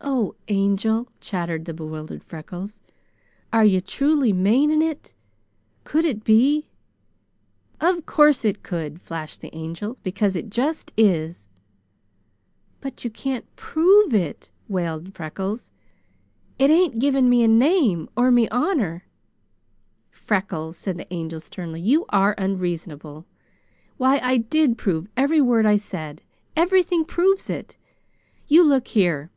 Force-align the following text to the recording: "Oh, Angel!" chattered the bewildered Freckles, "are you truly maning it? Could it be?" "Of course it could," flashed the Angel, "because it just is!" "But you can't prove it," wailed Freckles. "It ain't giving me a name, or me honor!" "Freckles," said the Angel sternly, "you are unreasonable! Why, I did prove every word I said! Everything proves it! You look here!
"Oh, 0.00 0.34
Angel!" 0.48 1.06
chattered 1.20 1.64
the 1.64 1.72
bewildered 1.72 2.24
Freckles, 2.24 2.80
"are 3.52 3.64
you 3.64 3.80
truly 3.80 4.32
maning 4.32 4.82
it? 4.82 5.14
Could 5.84 6.04
it 6.04 6.24
be?" 6.24 6.66
"Of 7.80 8.04
course 8.04 8.44
it 8.44 8.64
could," 8.64 9.00
flashed 9.00 9.40
the 9.40 9.54
Angel, 9.56 9.96
"because 10.02 10.34
it 10.34 10.50
just 10.50 10.92
is!" 10.96 11.46
"But 12.80 13.04
you 13.04 13.10
can't 13.10 13.46
prove 13.54 14.12
it," 14.12 14.50
wailed 14.66 15.14
Freckles. 15.14 15.70
"It 16.58 16.68
ain't 16.70 16.98
giving 16.98 17.30
me 17.30 17.44
a 17.44 17.46
name, 17.46 18.08
or 18.16 18.32
me 18.32 18.48
honor!" 18.48 19.04
"Freckles," 20.10 20.76
said 20.78 20.96
the 20.96 21.14
Angel 21.14 21.38
sternly, 21.38 21.80
"you 21.80 22.06
are 22.08 22.34
unreasonable! 22.36 23.24
Why, 23.98 24.18
I 24.18 24.38
did 24.38 24.76
prove 24.76 25.06
every 25.16 25.40
word 25.40 25.64
I 25.64 25.76
said! 25.76 26.22
Everything 26.56 27.04
proves 27.04 27.48
it! 27.48 27.76
You 28.48 28.64
look 28.68 28.88
here! 28.88 29.30